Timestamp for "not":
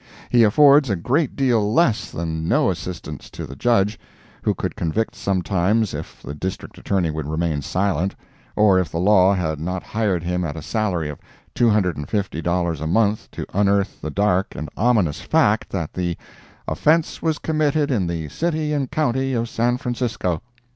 9.59-9.83